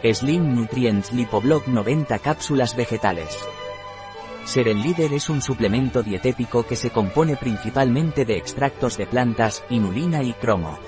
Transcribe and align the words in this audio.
Slim 0.00 0.54
Nutrients 0.54 1.12
Lipoblock 1.12 1.66
90 1.66 2.20
cápsulas 2.20 2.76
vegetales. 2.76 3.36
Seren 4.44 4.80
Leader 4.80 5.12
es 5.12 5.28
un 5.28 5.42
suplemento 5.42 6.04
dietético 6.04 6.64
que 6.64 6.76
se 6.76 6.90
compone 6.90 7.36
principalmente 7.36 8.24
de 8.24 8.36
extractos 8.36 8.96
de 8.96 9.06
plantas, 9.06 9.64
inulina 9.70 10.22
y 10.22 10.34
cromo. 10.34 10.78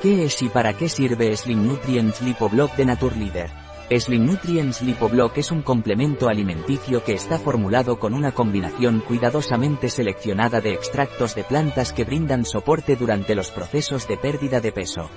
¿Qué 0.00 0.24
es 0.24 0.40
y 0.40 0.48
para 0.48 0.72
qué 0.72 0.88
sirve 0.88 1.36
Slim 1.36 1.66
Nutrients 1.66 2.22
Lipoblock 2.22 2.74
de 2.74 2.86
Naturleader? 2.86 3.50
Slim 3.90 4.24
Nutrients 4.24 4.80
Lipoblock 4.80 5.36
es 5.36 5.50
un 5.50 5.60
complemento 5.60 6.30
alimenticio 6.30 7.04
que 7.04 7.12
está 7.12 7.38
formulado 7.38 7.98
con 7.98 8.14
una 8.14 8.32
combinación 8.32 9.00
cuidadosamente 9.00 9.90
seleccionada 9.90 10.62
de 10.62 10.72
extractos 10.72 11.34
de 11.34 11.44
plantas 11.44 11.92
que 11.92 12.04
brindan 12.04 12.46
soporte 12.46 12.96
durante 12.96 13.34
los 13.34 13.50
procesos 13.50 14.08
de 14.08 14.16
pérdida 14.16 14.62
de 14.62 14.72
peso. 14.72 15.10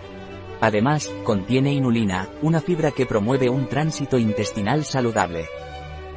Además, 0.61 1.11
contiene 1.23 1.73
inulina, 1.73 2.29
una 2.43 2.61
fibra 2.61 2.91
que 2.91 3.07
promueve 3.07 3.49
un 3.49 3.67
tránsito 3.67 4.19
intestinal 4.19 4.85
saludable. 4.85 5.47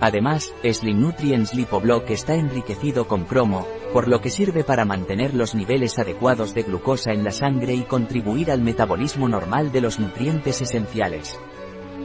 Además, 0.01 0.53
Slim 0.63 1.01
Nutrients 1.01 1.55
Lipoblock 1.55 2.11
está 2.11 2.35
enriquecido 2.35 3.09
con 3.09 3.25
cromo, 3.25 3.67
por 3.95 4.07
lo 4.07 4.21
que 4.21 4.29
sirve 4.29 4.63
para 4.63 4.85
mantener 4.85 5.33
los 5.33 5.55
niveles 5.55 5.99
adecuados 5.99 6.53
de 6.53 6.63
glucosa 6.63 7.13
en 7.13 7.25
la 7.25 7.31
sangre 7.31 7.75
y 7.75 7.85
contribuir 7.85 8.51
al 8.51 8.61
metabolismo 8.61 9.29
normal 9.31 9.73
de 9.73 9.81
los 9.81 9.99
nutrientes 9.99 10.61
esenciales. 10.61 11.39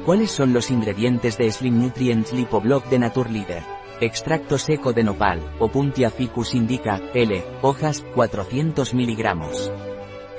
¿Cuáles 0.05 0.31
son 0.31 0.53
los 0.53 0.71
ingredientes 0.71 1.37
de 1.37 1.51
Slim 1.51 1.77
Nutrients 1.77 2.31
Lipoblock 2.31 2.85
de 2.85 2.99
Naturleader? 2.99 3.63
Extracto 3.99 4.57
seco 4.57 4.93
de 4.93 5.03
nopal, 5.03 5.41
Opuntia 5.59 6.09
ficus 6.09 6.55
indica, 6.55 7.01
L, 7.13 7.43
hojas, 7.61 8.05
400 8.15 8.93
miligramos. 8.93 9.69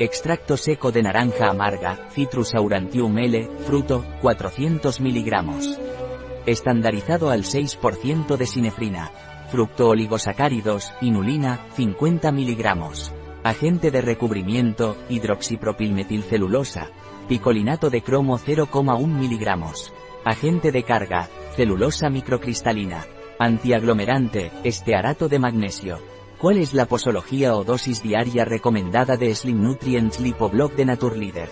Extracto 0.00 0.56
seco 0.56 0.92
de 0.92 1.02
naranja 1.02 1.50
amarga, 1.50 2.08
Citrus 2.14 2.54
aurantium 2.54 3.18
L, 3.18 3.50
fruto, 3.66 4.02
400 4.22 4.98
miligramos. 4.98 5.78
Estandarizado 6.46 7.28
al 7.28 7.44
6% 7.44 8.38
de 8.38 8.46
sinefrina. 8.46 9.10
Fructooligosacáridos, 9.50 10.94
inulina, 11.02 11.66
50 11.74 12.32
miligramos. 12.32 13.12
Agente 13.44 13.90
de 13.90 14.00
recubrimiento, 14.00 14.96
hidroxipropilmetilcelulosa. 15.10 16.88
Picolinato 17.28 17.90
de 17.90 18.00
cromo 18.00 18.38
0,1 18.38 19.06
miligramos. 19.06 19.92
Agente 20.24 20.72
de 20.72 20.82
carga, 20.82 21.28
celulosa 21.56 22.08
microcristalina. 22.08 23.04
Antiaglomerante, 23.38 24.50
estearato 24.64 25.28
de 25.28 25.38
magnesio. 25.38 26.09
¿Cuál 26.40 26.56
es 26.56 26.72
la 26.72 26.86
posología 26.86 27.54
o 27.54 27.64
dosis 27.64 28.02
diaria 28.02 28.46
recomendada 28.46 29.18
de 29.18 29.34
Slim 29.34 29.62
Nutrients 29.62 30.20
Lipoblock 30.20 30.74
de 30.74 30.86
Naturleader? 30.86 31.50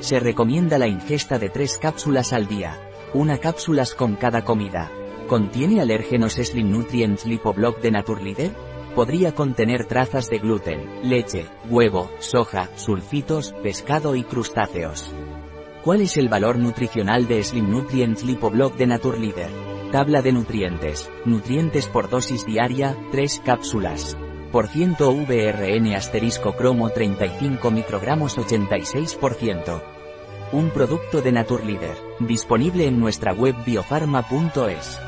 Se 0.00 0.18
recomienda 0.18 0.76
la 0.76 0.88
ingesta 0.88 1.38
de 1.38 1.50
3 1.50 1.78
cápsulas 1.78 2.32
al 2.32 2.48
día. 2.48 2.80
Una 3.14 3.38
cápsulas 3.38 3.94
con 3.94 4.16
cada 4.16 4.44
comida. 4.44 4.90
¿Contiene 5.28 5.80
alérgenos 5.80 6.32
Slim 6.32 6.68
Nutrients 6.68 7.26
Lipoblock 7.26 7.80
de 7.80 7.92
Naturleader? 7.92 8.50
Podría 8.96 9.36
contener 9.36 9.84
trazas 9.84 10.28
de 10.28 10.38
gluten, 10.38 11.08
leche, 11.08 11.46
huevo, 11.70 12.10
soja, 12.18 12.70
sulfitos, 12.74 13.54
pescado 13.62 14.16
y 14.16 14.24
crustáceos. 14.24 15.14
¿Cuál 15.84 16.00
es 16.00 16.16
el 16.16 16.28
valor 16.28 16.58
nutricional 16.58 17.28
de 17.28 17.44
Slim 17.44 17.70
Nutrients 17.70 18.24
Lipoblock 18.24 18.74
de 18.74 18.86
Naturleader? 18.88 19.77
Tabla 19.92 20.20
de 20.20 20.32
nutrientes. 20.32 21.10
Nutrientes 21.24 21.86
por 21.86 22.10
dosis 22.10 22.44
diaria, 22.44 22.94
3 23.10 23.40
cápsulas. 23.42 24.18
Por 24.52 24.68
ciento 24.68 25.14
VRN 25.14 25.94
asterisco 25.94 26.54
cromo 26.56 26.90
35 26.90 27.70
microgramos 27.70 28.36
86%. 28.36 29.82
Un 30.52 30.70
producto 30.70 31.22
de 31.22 31.32
Naturleader, 31.32 31.96
disponible 32.20 32.86
en 32.86 33.00
nuestra 33.00 33.32
web 33.32 33.54
biofarma.es. 33.64 35.07